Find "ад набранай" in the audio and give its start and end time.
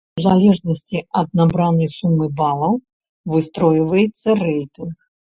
1.19-1.89